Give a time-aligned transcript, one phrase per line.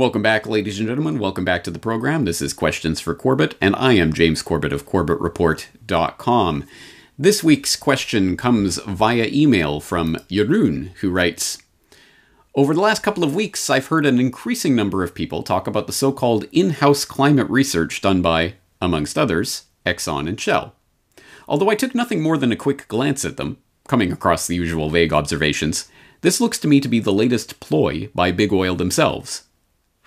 [0.00, 1.18] Welcome back, ladies and gentlemen.
[1.18, 2.24] Welcome back to the program.
[2.24, 6.64] This is Questions for Corbett, and I am James Corbett of CorbettReport.com.
[7.18, 11.58] This week's question comes via email from Jeroen, who writes
[12.54, 15.86] Over the last couple of weeks, I've heard an increasing number of people talk about
[15.86, 20.74] the so called in house climate research done by, amongst others, Exxon and Shell.
[21.46, 24.88] Although I took nothing more than a quick glance at them, coming across the usual
[24.88, 25.90] vague observations,
[26.22, 29.42] this looks to me to be the latest ploy by Big Oil themselves.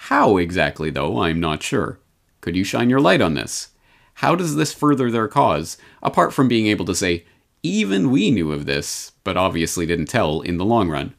[0.08, 1.98] How exactly, though, I'm not sure.
[2.42, 3.70] Could you shine your light on this?
[4.16, 7.24] How does this further their cause, apart from being able to say,
[7.64, 11.14] even we knew of this, but obviously didn't tell in the long run?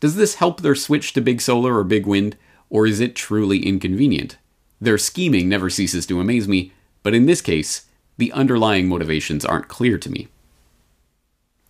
[0.00, 2.38] Does this help their switch to big solar or big wind,
[2.70, 4.38] or is it truly inconvenient?
[4.80, 7.84] Their scheming never ceases to amaze me, but in this case,
[8.16, 10.28] the underlying motivations aren't clear to me.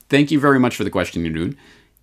[0.09, 1.57] Thank you very much for the question, Jeroen.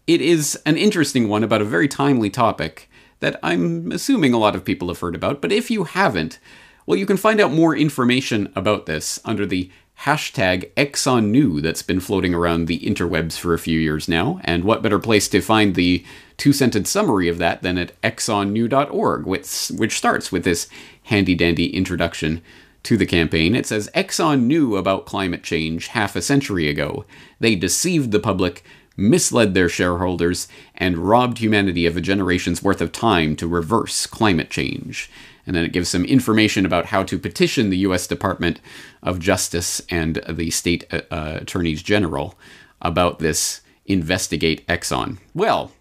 [0.06, 2.90] It is an interesting one about a very timely topic,
[3.20, 6.40] that I'm assuming a lot of people have heard about, but if you haven't,
[6.86, 9.70] well, you can find out more information about this under the
[10.06, 14.40] hashtag ExxonKnew that's been floating around the interwebs for a few years now.
[14.46, 16.06] And what better place to find the
[16.38, 20.70] two sentence summary of that than at exxonknew.org, which, which starts with this
[21.04, 22.42] handy dandy introduction
[22.84, 23.56] to the campaign.
[23.56, 27.06] It says Exxon knew about climate change half a century ago.
[27.40, 28.64] They deceived the public
[29.00, 34.50] misled their shareholders, and robbed humanity of a generation's worth of time to reverse climate
[34.50, 35.10] change.
[35.46, 38.06] And then it gives some information about how to petition the U.S.
[38.06, 38.62] Department
[39.02, 42.38] of Justice and the state uh, uh, attorneys general
[42.82, 45.18] about this investigate Exxon.
[45.34, 45.72] Well,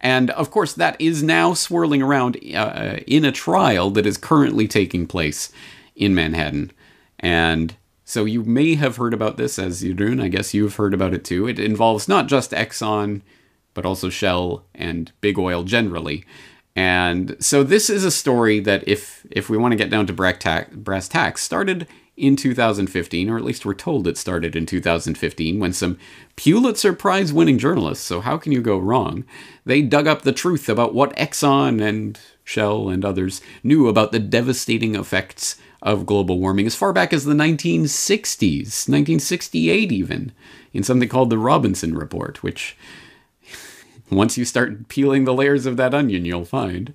[0.00, 4.68] and of course, that is now swirling around uh, in a trial that is currently
[4.68, 5.50] taking place
[5.96, 6.72] in Manhattan.
[7.18, 10.22] And so you may have heard about this as Jeroen.
[10.22, 11.48] I guess you've heard about it too.
[11.48, 13.22] It involves not just Exxon,
[13.72, 16.24] but also Shell and big oil generally.
[16.76, 20.12] And so this is a story that, if if we want to get down to
[20.12, 25.72] brass tacks, started in 2015, or at least we're told it started in 2015, when
[25.72, 25.98] some
[26.36, 29.24] Pulitzer Prize winning journalists, so how can you go wrong?
[29.64, 34.20] They dug up the truth about what Exxon and Shell and others knew about the
[34.20, 40.32] devastating effects of global warming as far back as the 1960s, 1968 even,
[40.72, 42.76] in something called the Robinson Report, which,
[44.10, 46.94] once you start peeling the layers of that onion, you'll find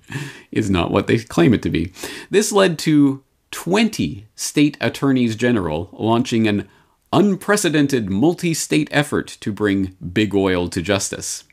[0.50, 1.92] is not what they claim it to be.
[2.28, 6.68] This led to 20 state attorneys general launching an
[7.12, 11.44] unprecedented multi state effort to bring big oil to justice.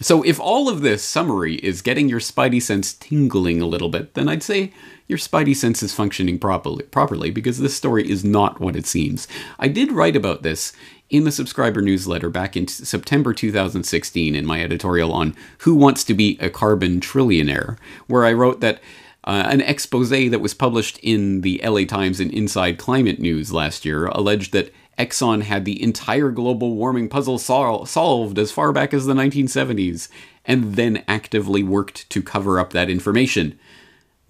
[0.00, 4.14] So, if all of this summary is getting your spidey sense tingling a little bit,
[4.14, 4.72] then I'd say
[5.10, 9.26] your spidey sense is functioning properly, properly because this story is not what it seems.
[9.58, 10.72] I did write about this
[11.10, 16.14] in the subscriber newsletter back in September 2016 in my editorial on Who Wants to
[16.14, 17.76] Be a Carbon Trillionaire,
[18.06, 18.80] where I wrote that
[19.24, 23.84] uh, an expose that was published in the LA Times and Inside Climate News last
[23.84, 28.94] year alleged that Exxon had the entire global warming puzzle sol- solved as far back
[28.94, 30.08] as the 1970s,
[30.44, 33.58] and then actively worked to cover up that information.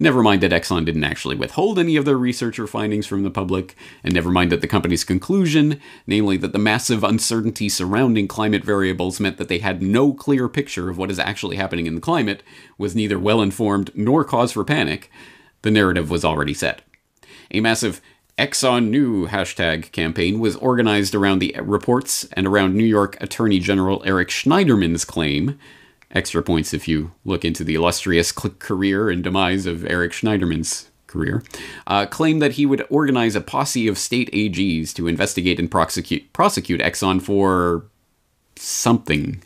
[0.01, 3.29] Never mind that Exxon didn't actually withhold any of their research or findings from the
[3.29, 8.63] public, and never mind that the company's conclusion, namely that the massive uncertainty surrounding climate
[8.63, 12.01] variables meant that they had no clear picture of what is actually happening in the
[12.01, 12.41] climate,
[12.79, 15.11] was neither well informed nor cause for panic,
[15.61, 16.81] the narrative was already set.
[17.51, 18.01] A massive
[18.39, 24.01] Exxon Knew hashtag campaign was organized around the reports and around New York Attorney General
[24.03, 25.59] Eric Schneiderman's claim.
[26.13, 31.43] Extra points if you look into the illustrious career and demise of Eric Schneiderman's career.
[31.87, 36.31] Uh, claimed that he would organize a posse of state AGs to investigate and prosecute,
[36.33, 37.85] prosecute Exxon for
[38.55, 39.43] something.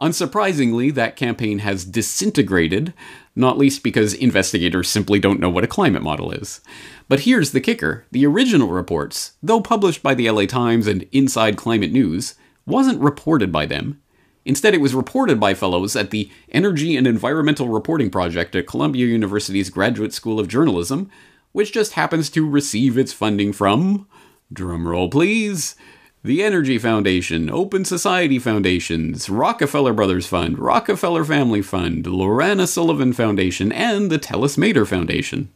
[0.00, 2.92] Unsurprisingly, that campaign has disintegrated,
[3.36, 6.60] not least because investigators simply don't know what a climate model is.
[7.08, 11.56] But here's the kicker the original reports, though published by the LA Times and Inside
[11.56, 12.34] Climate News,
[12.66, 14.01] wasn't reported by them.
[14.44, 19.06] Instead, it was reported by fellows at the Energy and Environmental Reporting Project at Columbia
[19.06, 21.10] University's Graduate School of Journalism,
[21.52, 24.06] which just happens to receive its funding from,
[24.52, 25.76] drumroll please,
[26.24, 33.72] the Energy Foundation, Open Society Foundations, Rockefeller Brothers Fund, Rockefeller Family Fund, Lorana Sullivan Foundation,
[33.72, 35.50] and the Tellus Mater Foundation.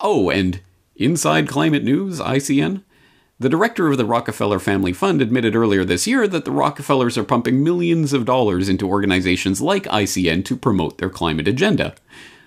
[0.00, 0.60] Oh, and
[0.96, 2.82] Inside Climate News, ICN?
[3.42, 7.24] The director of the Rockefeller Family Fund admitted earlier this year that the Rockefellers are
[7.24, 11.96] pumping millions of dollars into organizations like ICN to promote their climate agenda.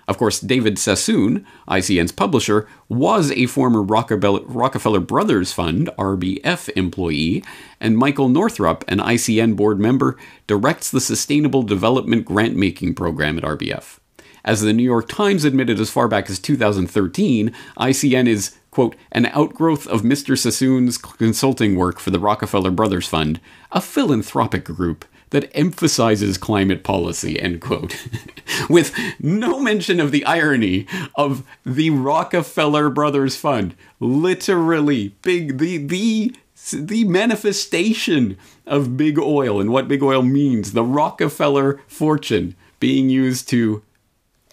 [0.07, 7.43] Of course, David Sassoon, ICN's publisher, was a former Rockefeller Brothers Fund, RBF, employee,
[7.81, 10.15] and Michael Northrop, an ICN board member,
[10.47, 13.99] directs the Sustainable Development Grant Making Program at RBF.
[14.45, 19.25] As the New York Times admitted as far back as 2013, ICN is, quote, an
[19.25, 20.37] outgrowth of Mr.
[20.37, 27.39] Sassoon's consulting work for the Rockefeller Brothers Fund, a philanthropic group that emphasizes climate policy,
[27.39, 28.07] end quote.
[28.69, 33.75] With no mention of the irony of the Rockefeller Brothers Fund.
[33.99, 36.35] Literally, big, the, the,
[36.71, 38.37] the manifestation
[38.67, 43.81] of big oil and what big oil means, the Rockefeller fortune being used to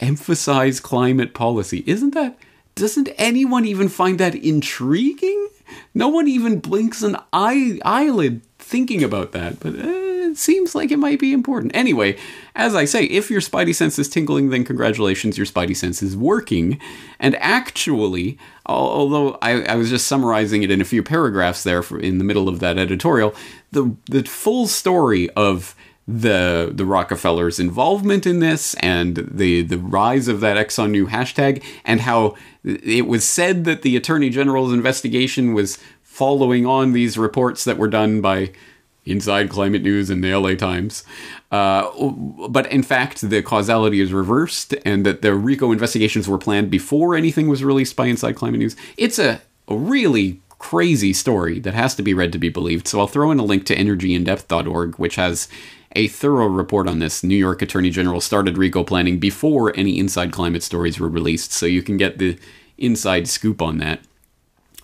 [0.02, 1.82] emphasize climate policy.
[1.86, 2.38] Isn't that,
[2.74, 5.48] doesn't anyone even find that intriguing?
[5.94, 9.76] No one even blinks an eye, eyelid thinking about that, but.
[9.76, 10.02] Eh
[10.32, 11.76] it seems like it might be important.
[11.76, 12.16] Anyway,
[12.56, 16.16] as I say, if your spidey sense is tingling, then congratulations, your spidey sense is
[16.16, 16.80] working.
[17.20, 22.00] And actually, although I, I was just summarizing it in a few paragraphs there for,
[22.00, 23.34] in the middle of that editorial,
[23.70, 25.76] the the full story of
[26.06, 31.62] the the Rockefellers' involvement in this and the the rise of that Exxon Knew hashtag
[31.84, 32.34] and how
[32.64, 37.88] it was said that the Attorney General's investigation was following on these reports that were
[37.88, 38.52] done by
[39.04, 41.04] Inside Climate News and the LA Times.
[41.50, 41.90] Uh,
[42.48, 47.14] but in fact, the causality is reversed, and that the RICO investigations were planned before
[47.16, 48.76] anything was released by Inside Climate News.
[48.96, 52.86] It's a, a really crazy story that has to be read to be believed.
[52.86, 55.48] So I'll throw in a link to energyindepth.org, which has
[55.94, 57.22] a thorough report on this.
[57.22, 61.66] New York Attorney General started RICO planning before any inside climate stories were released, so
[61.66, 62.38] you can get the
[62.78, 64.00] inside scoop on that.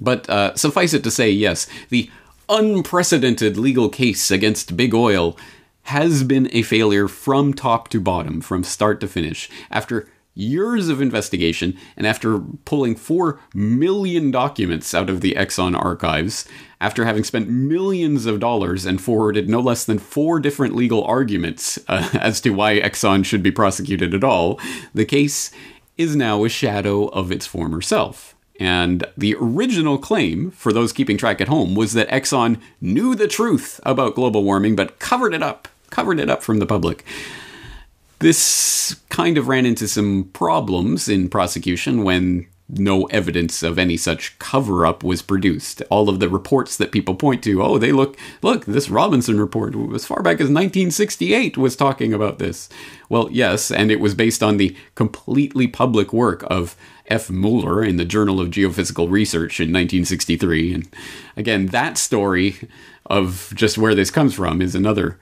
[0.01, 2.11] But uh, suffice it to say, yes, the
[2.49, 5.37] unprecedented legal case against Big Oil
[5.85, 9.49] has been a failure from top to bottom, from start to finish.
[9.71, 10.09] After
[10.39, 16.47] years of investigation and after pulling 4 million documents out of the Exxon archives,
[16.81, 21.79] after having spent millions of dollars and forwarded no less than four different legal arguments
[21.89, 24.61] uh, as to why Exxon should be prosecuted at all,
[24.95, 25.51] the case
[25.97, 28.37] is now a shadow of its former self.
[28.61, 33.29] And the original claim, for those keeping track at home, was that Exxon knew the
[33.29, 37.05] truth about global warming but covered it up, covered it up from the public.
[38.21, 44.39] This kind of ran into some problems in prosecution when no evidence of any such
[44.39, 45.83] cover up was produced.
[45.89, 49.75] All of the reports that people point to, oh, they look, look, this Robinson report,
[49.95, 52.69] as far back as 1968, was talking about this.
[53.09, 56.77] Well, yes, and it was based on the completely public work of
[57.07, 57.31] F.
[57.31, 60.75] Mueller in the Journal of Geophysical Research in 1963.
[60.75, 60.89] And
[61.39, 62.57] again, that story
[63.07, 65.19] of just where this comes from is another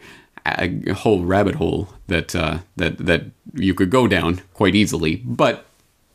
[0.59, 5.17] a whole rabbit hole that uh, that that you could go down quite easily.
[5.17, 5.67] But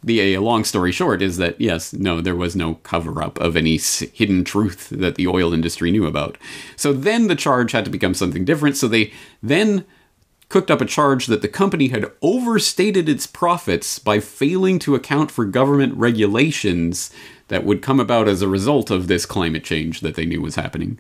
[0.04, 3.78] the long story short is that yes, no, there was no cover up of any
[3.78, 6.38] hidden truth that the oil industry knew about.
[6.76, 8.78] So then the charge had to become something different.
[8.78, 9.14] So they
[9.44, 9.86] then
[10.50, 15.32] cooked up a charge that the company had overstated its profits by failing to account
[15.32, 17.10] for government regulations
[17.48, 20.56] that would come about as a result of this climate change that they knew was
[20.56, 21.00] happening.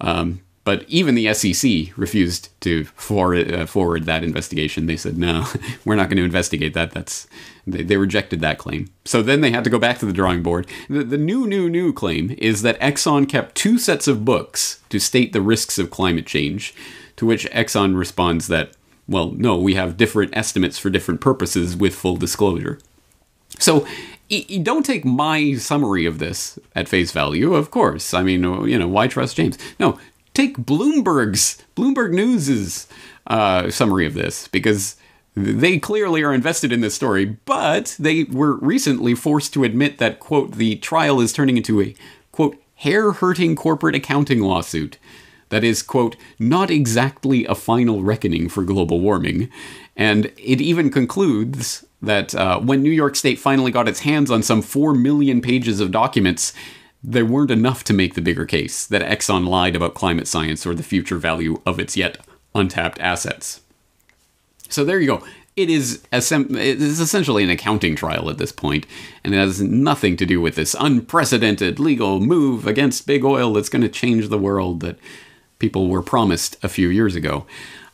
[0.00, 4.86] Um, but even the SEC refused to forward, uh, forward that investigation.
[4.86, 5.46] They said, no,
[5.84, 6.92] we're not going to investigate that.
[6.92, 7.26] That's
[7.66, 8.90] they, they, rejected that claim.
[9.04, 10.66] So then they had to go back to the drawing board.
[10.88, 15.00] The, the new, new, new claim is that Exxon kept two sets of books to
[15.00, 16.74] state the risks of climate change,
[17.16, 18.72] to which Exxon responds that,
[19.08, 22.78] well, no, we have different estimates for different purposes with full disclosure.
[23.58, 23.86] So
[24.62, 28.14] don't take my summary of this at face value, of course.
[28.14, 29.58] I mean, you know, why trust James?
[29.78, 29.98] No,
[30.34, 32.86] take Bloomberg's Bloomberg News's
[33.26, 34.96] uh, summary of this because
[35.34, 40.20] they clearly are invested in this story, but they were recently forced to admit that
[40.20, 41.94] quote the trial is turning into a
[42.32, 44.98] quote hair-hurting corporate accounting lawsuit
[45.48, 49.50] that is quote not exactly a final reckoning for global warming,
[49.96, 54.42] and it even concludes that uh, when New York State finally got its hands on
[54.42, 56.52] some four million pages of documents
[57.04, 60.74] there weren't enough to make the bigger case that Exxon lied about climate science or
[60.74, 62.18] the future value of its yet
[62.54, 63.60] untapped assets.
[64.68, 65.24] So there you go.
[65.54, 66.32] It is, it
[66.80, 68.86] is essentially an accounting trial at this point,
[69.22, 73.68] and it has nothing to do with this unprecedented legal move against big oil that's
[73.68, 74.96] going to change the world that
[75.58, 77.44] people were promised a few years ago.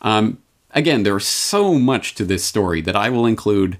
[0.01, 0.37] Um,
[0.71, 3.77] again, there's so much to this story that I will include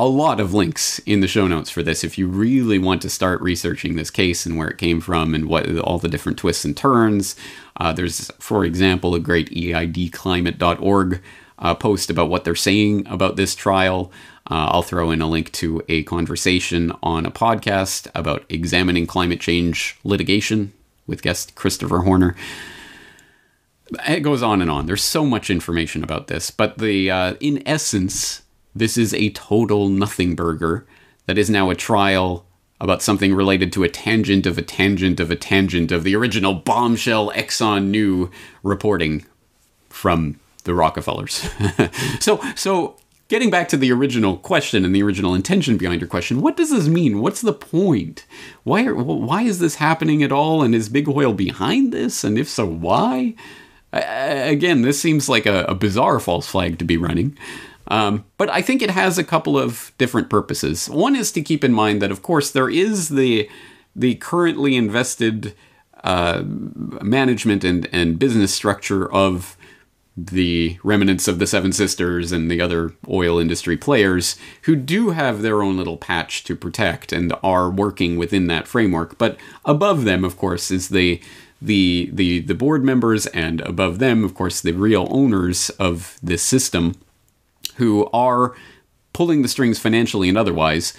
[0.00, 3.10] a lot of links in the show notes for this if you really want to
[3.10, 6.64] start researching this case and where it came from and what all the different twists
[6.64, 7.36] and turns.
[7.76, 11.20] Uh, there's, for example, a great eidclimate.org
[11.58, 14.10] uh, post about what they're saying about this trial.
[14.50, 19.38] Uh, I'll throw in a link to a conversation on a podcast about examining climate
[19.38, 20.72] change litigation
[21.06, 22.34] with guest Christopher Horner.
[24.08, 24.86] It goes on and on.
[24.86, 28.40] There's so much information about this, but the uh, in essence,
[28.74, 30.86] this is a total nothing burger
[31.26, 32.46] that is now a trial
[32.80, 36.54] about something related to a tangent of a tangent of a tangent of the original
[36.54, 38.30] bombshell Exxon Knew
[38.62, 39.26] reporting
[39.90, 41.48] from the Rockefellers.
[42.20, 42.96] so, so
[43.28, 46.70] getting back to the original question and the original intention behind your question, what does
[46.70, 47.20] this mean?
[47.20, 48.24] What's the point?
[48.64, 50.62] Why are, why is this happening at all?
[50.62, 52.24] And is big oil behind this?
[52.24, 53.34] And if so, why?
[53.92, 57.36] again, this seems like a, a bizarre false flag to be running.
[57.90, 60.88] Um, but I think it has a couple of different purposes.
[60.88, 63.50] One is to keep in mind that, of course, there is the
[63.96, 65.52] the currently invested
[66.04, 69.56] uh, management and, and business structure of
[70.16, 75.42] the remnants of the Seven Sisters and the other oil industry players who do have
[75.42, 79.18] their own little patch to protect and are working within that framework.
[79.18, 81.20] But above them, of course, is the
[81.60, 86.42] the the the board members and above them, of course, the real owners of this
[86.42, 86.94] system
[87.76, 88.54] who are
[89.12, 90.94] pulling the strings financially and otherwise,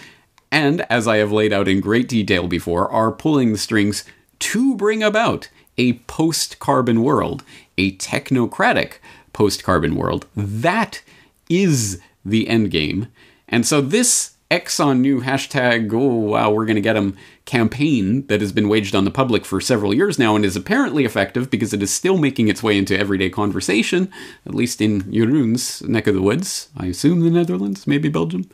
[0.51, 4.03] and as I have laid out in great detail before, are pulling the strings
[4.39, 7.43] to bring about a post carbon world,
[7.77, 8.93] a technocratic
[9.33, 10.27] post carbon world.
[10.35, 11.01] That
[11.49, 13.07] is the end game.
[13.47, 17.17] And so this Exxon Knew hashtag, oh wow, we're going to get them
[17.51, 21.03] campaign that has been waged on the public for several years now and is apparently
[21.03, 24.09] effective because it is still making its way into everyday conversation,
[24.45, 26.69] at least in Jeroen's neck of the woods.
[26.77, 28.49] I assume the Netherlands, maybe Belgium.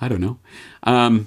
[0.00, 0.38] I don't know.
[0.84, 1.26] Um,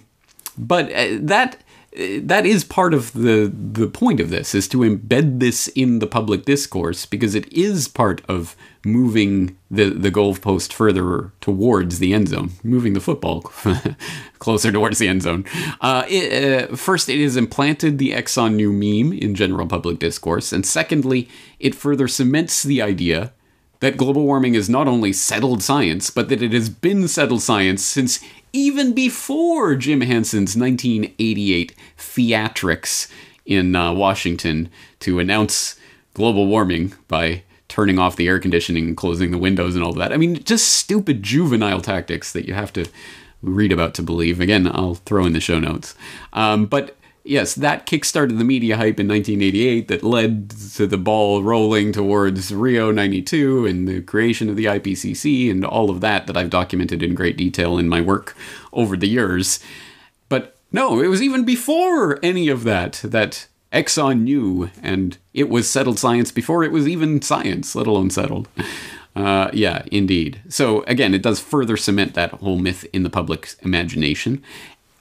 [0.57, 1.61] but uh, that
[1.97, 6.07] that is part of the the point of this is to embed this in the
[6.07, 8.55] public discourse because it is part of
[8.85, 13.41] moving the the goalpost further towards the end zone, moving the football
[14.39, 15.43] closer towards the end zone.
[15.81, 20.53] Uh, it, uh, first, it has implanted the Exxon Knew meme in general public discourse,
[20.53, 21.27] and secondly,
[21.59, 23.33] it further cements the idea
[23.81, 27.83] that global warming is not only settled science, but that it has been settled science
[27.83, 28.19] since
[28.53, 33.11] even before Jim Hansen's 1988 theatrics
[33.45, 35.75] in uh, Washington to announce
[36.13, 40.11] global warming by turning off the air conditioning and closing the windows and all that.
[40.11, 42.85] I mean, just stupid juvenile tactics that you have to
[43.41, 44.39] read about to believe.
[44.41, 45.95] Again, I'll throw in the show notes.
[46.33, 46.97] Um, but
[47.31, 52.53] yes, that kickstarted the media hype in 1988 that led to the ball rolling towards
[52.53, 57.01] Rio 92 and the creation of the IPCC and all of that that I've documented
[57.01, 58.35] in great detail in my work
[58.73, 59.61] over the years.
[60.27, 65.69] But no, it was even before any of that that Exxon knew, and it was
[65.69, 68.49] settled science before it was even science, let alone settled.
[69.15, 70.41] Uh, yeah, indeed.
[70.49, 74.43] So again, it does further cement that whole myth in the public's imagination.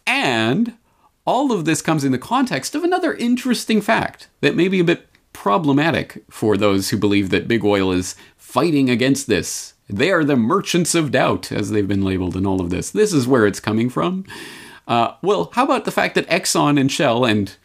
[0.07, 0.77] And
[1.25, 4.85] all of this comes in the context of another interesting fact that may be a
[4.85, 9.75] bit problematic for those who believe that big oil is fighting against this.
[9.89, 12.91] They are the merchants of doubt, as they've been labeled in all of this.
[12.91, 14.25] This is where it's coming from.
[14.87, 17.57] Uh, well, how about the fact that Exxon and Shell and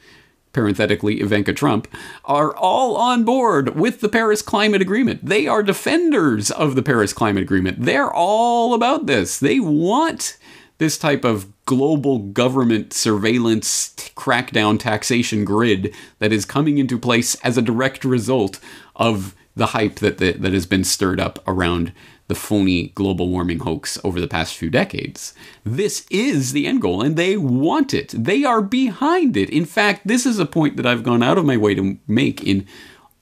[0.55, 1.85] parenthetically Ivanka Trump,
[2.23, 5.25] are all on board with the Paris Climate Agreement.
[5.25, 7.81] They are defenders of the Paris Climate Agreement.
[7.81, 9.37] They're all about this.
[9.37, 10.37] They want
[10.77, 17.57] this type of global government surveillance crackdown taxation grid that is coming into place as
[17.57, 18.59] a direct result
[18.95, 21.93] of the hype that, that, that has been stirred up around
[22.27, 25.33] the phony global warming hoax over the past few decades.
[25.63, 28.09] This is the end goal, and they want it.
[28.17, 29.49] They are behind it.
[29.49, 32.43] In fact, this is a point that I've gone out of my way to make
[32.43, 32.65] in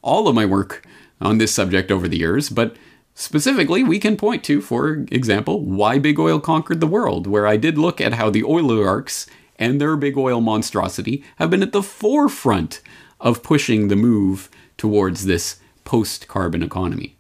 [0.01, 0.85] all of my work
[1.19, 2.75] on this subject over the years, but
[3.15, 7.57] Specifically, we can point to, for example, why big oil conquered the world, where I
[7.57, 9.27] did look at how the oligarchs
[9.57, 12.81] and their big oil monstrosity have been at the forefront
[13.19, 17.15] of pushing the move towards this post carbon economy.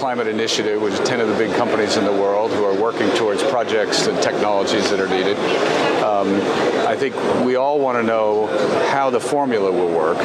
[0.00, 3.06] Climate Initiative, which is 10 of the big companies in the world who are working
[3.16, 5.36] towards projects and technologies that are needed.
[6.02, 6.28] Um,
[6.88, 7.14] I think
[7.44, 8.46] we all want to know
[8.88, 10.16] how the formula will work,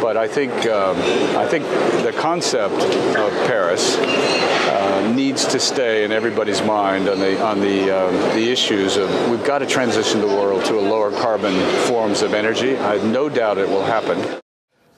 [0.00, 0.96] but I think um,
[1.36, 1.64] I think
[2.04, 2.80] the concept
[3.16, 8.48] of Paris uh, needs to stay in everybody's mind on the on the um, the
[8.52, 11.54] issues of we've got to transition the world to a lower carbon
[11.88, 12.76] forms of energy.
[12.76, 14.40] I have no doubt it will happen.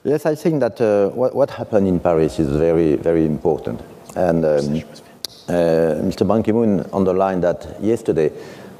[0.03, 3.79] Yes, I think that uh, what, what, happened in Paris is very, very important.
[4.15, 4.83] And um,
[5.47, 6.27] uh, Mr.
[6.27, 8.31] Ban Ki-moon underlined that yesterday,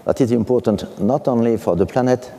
[0.06, 2.32] that is important not only for the planet,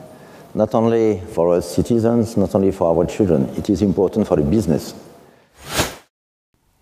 [0.54, 4.42] not only for us citizens, not only for our children, it is important for the
[4.42, 4.94] business.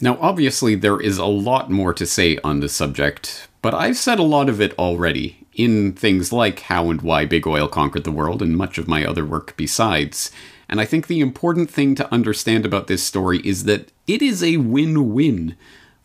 [0.01, 4.19] Now, obviously, there is a lot more to say on this subject, but I've said
[4.19, 8.11] a lot of it already in things like How and Why Big Oil Conquered the
[8.11, 10.31] World and much of my other work besides.
[10.71, 14.43] And I think the important thing to understand about this story is that it is
[14.43, 15.57] a win win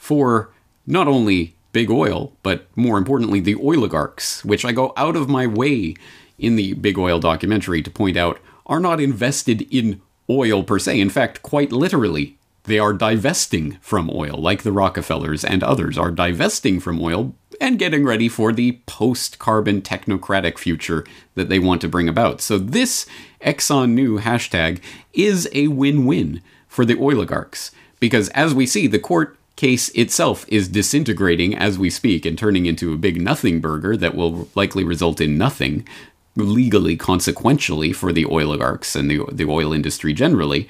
[0.05, 0.51] for
[0.85, 5.47] not only big oil, but more importantly, the oligarchs, which I go out of my
[5.47, 5.95] way
[6.37, 10.99] in the big oil documentary to point out are not invested in oil per se.
[10.99, 16.11] In fact, quite literally, they are divesting from oil, like the Rockefellers and others are
[16.11, 21.81] divesting from oil and getting ready for the post carbon technocratic future that they want
[21.81, 22.41] to bring about.
[22.41, 23.07] So, this
[23.41, 24.81] Exxon Knew hashtag
[25.13, 30.45] is a win win for the oligarchs because, as we see, the court case itself
[30.47, 34.83] is disintegrating as we speak and turning into a big nothing burger that will likely
[34.83, 35.87] result in nothing
[36.35, 40.67] legally consequentially for the oligarchs and the, the oil industry generally,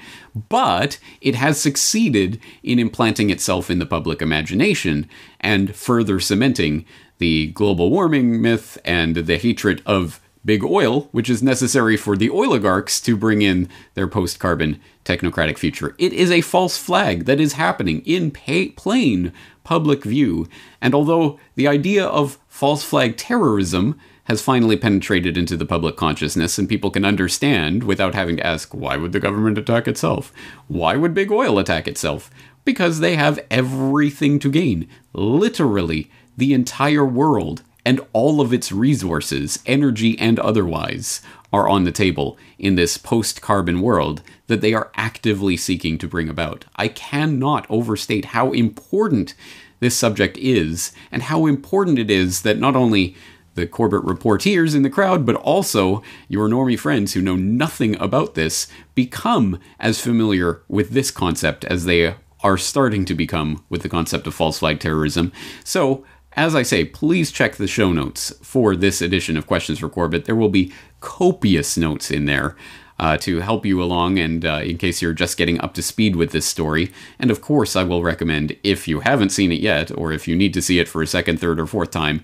[0.48, 5.08] but it has succeeded in implanting itself in the public imagination
[5.40, 6.84] and further cementing
[7.18, 12.30] the global warming myth and the hatred of big oil, which is necessary for the
[12.30, 15.94] oligarchs to bring in their post carbon technocratic future.
[15.98, 19.32] It is a false flag that is happening in pay- plain
[19.64, 20.48] public view.
[20.80, 26.58] And although the idea of false flag terrorism has finally penetrated into the public consciousness,
[26.58, 30.32] and people can understand without having to ask, why would the government attack itself?
[30.66, 32.28] Why would big oil attack itself?
[32.64, 34.88] Because they have everything to gain.
[35.12, 41.22] Literally, the entire world and all of its resources, energy and otherwise,
[41.56, 46.06] are on the table in this post carbon world that they are actively seeking to
[46.06, 46.66] bring about.
[46.76, 49.34] I cannot overstate how important
[49.80, 53.16] this subject is and how important it is that not only
[53.54, 58.34] the Corbett reporters in the crowd, but also your normie friends who know nothing about
[58.34, 63.88] this become as familiar with this concept as they are starting to become with the
[63.88, 65.32] concept of false flag terrorism.
[65.64, 66.04] So,
[66.36, 70.26] as I say, please check the show notes for this edition of Questions for Corbett.
[70.26, 72.56] There will be copious notes in there.
[72.98, 76.16] Uh, to help you along and uh, in case you're just getting up to speed
[76.16, 76.90] with this story.
[77.18, 80.34] And of course, I will recommend, if you haven't seen it yet, or if you
[80.34, 82.22] need to see it for a second, third, or fourth time,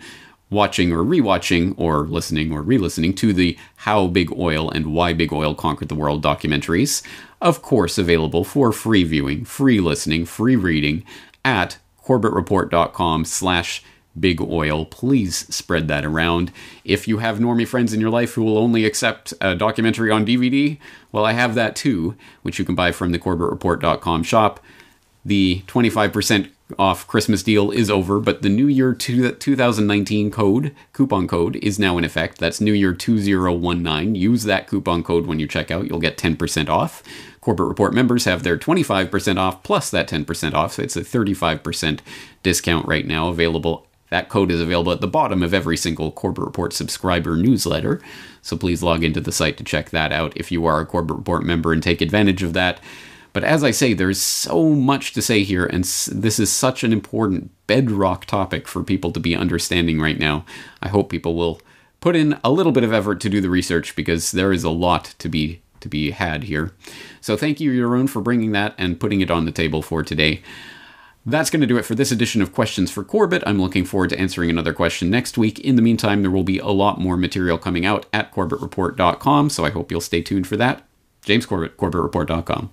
[0.48, 5.12] watching or rewatching or listening or re listening to the How Big Oil and Why
[5.12, 7.02] Big Oil Conquered the World documentaries,
[7.42, 11.04] of course, available for free viewing, free listening, free reading
[11.44, 13.82] at corbettreport.com slash
[14.18, 14.84] big oil.
[14.84, 16.52] Please spread that around.
[16.84, 20.26] If you have normie friends in your life who will only accept a documentary on
[20.26, 20.78] DVD,
[21.10, 24.60] well, I have that too, which you can buy from the corbettreport.com shop.
[25.24, 31.56] The 25% off Christmas deal is over, but the New Year 2019 code, coupon code,
[31.56, 32.38] is now in effect.
[32.38, 34.14] That's New Year 2019.
[34.14, 35.86] Use that coupon code when you check out.
[35.86, 37.02] You'll get 10% off.
[37.40, 40.74] Corbett Report members have their 25% off plus that 10% off.
[40.74, 42.00] So it's a 35%
[42.42, 43.86] discount right now available.
[44.12, 47.98] That code is available at the bottom of every single Corbett Report subscriber newsletter.
[48.42, 51.16] So please log into the site to check that out if you are a Corbett
[51.16, 52.78] Report member and take advantage of that.
[53.32, 56.92] But as I say, there's so much to say here, and this is such an
[56.92, 60.44] important bedrock topic for people to be understanding right now.
[60.82, 61.62] I hope people will
[62.02, 64.68] put in a little bit of effort to do the research because there is a
[64.68, 66.74] lot to be to be had here.
[67.22, 70.42] So thank you, Jeroen, for bringing that and putting it on the table for today.
[71.24, 73.44] That's going to do it for this edition of Questions for Corbett.
[73.46, 75.60] I'm looking forward to answering another question next week.
[75.60, 79.64] In the meantime, there will be a lot more material coming out at corbettreport.com, so
[79.64, 80.84] I hope you'll stay tuned for that.
[81.24, 82.70] James Corbett, corbettreport.com.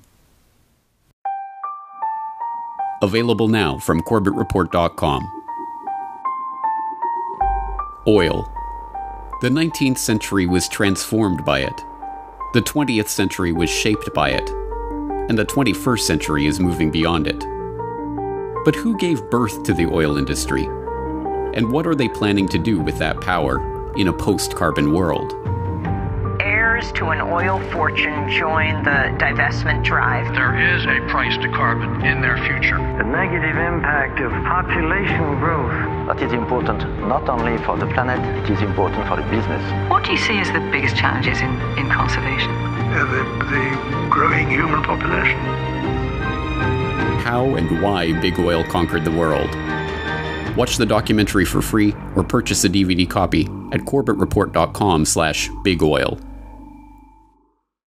[3.04, 5.44] Available now from CorbettReport.com.
[8.08, 8.52] Oil.
[9.42, 11.82] The 19th century was transformed by it.
[12.54, 14.50] The 20th century was shaped by it.
[15.30, 17.59] And the 21st century is moving beyond it.
[18.66, 20.66] But who gave birth to the oil industry?
[21.56, 25.34] And what are they planning to do with that power in a post carbon world?
[26.80, 30.34] heirs to an oil fortune join the divestment drive.
[30.34, 32.78] There is a price to carbon in their future.
[32.98, 35.72] The negative impact of population growth.
[36.08, 39.64] That is important not only for the planet, it is important for the business.
[39.90, 42.52] What do you see as the biggest challenges in, in conservation?
[42.52, 45.69] Uh, the, the growing human population.
[47.20, 49.50] How and why big oil conquered the world.
[50.58, 56.20] Watch the documentary for free or purchase a DVD copy at corbettreport.com slash bigoil.